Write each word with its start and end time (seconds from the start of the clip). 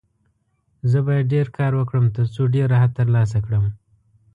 زه 0.91 0.99
باید 1.07 1.31
ډېر 1.33 1.47
کار 1.57 1.71
وکړم، 1.75 2.05
ترڅو 2.17 2.41
ډېر 2.55 2.65
راحت 2.73 2.91
ترلاسه 2.99 3.37
کړم. 3.45 3.63